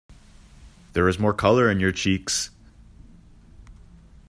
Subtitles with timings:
[0.93, 2.49] There is more colour in your cheeks.